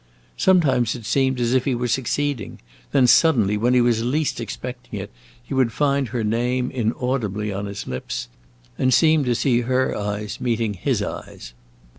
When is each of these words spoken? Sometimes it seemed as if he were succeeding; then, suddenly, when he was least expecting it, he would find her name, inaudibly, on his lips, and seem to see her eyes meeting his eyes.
Sometimes 0.35 0.95
it 0.95 1.05
seemed 1.05 1.39
as 1.39 1.53
if 1.53 1.65
he 1.65 1.75
were 1.75 1.87
succeeding; 1.87 2.57
then, 2.91 3.05
suddenly, 3.05 3.55
when 3.55 3.75
he 3.75 3.81
was 3.81 4.03
least 4.03 4.41
expecting 4.41 4.99
it, 4.99 5.11
he 5.43 5.53
would 5.53 5.71
find 5.71 6.07
her 6.07 6.23
name, 6.23 6.71
inaudibly, 6.71 7.53
on 7.53 7.67
his 7.67 7.85
lips, 7.85 8.27
and 8.79 8.95
seem 8.95 9.23
to 9.25 9.35
see 9.35 9.61
her 9.61 9.95
eyes 9.95 10.41
meeting 10.41 10.73
his 10.73 11.03
eyes. 11.03 11.53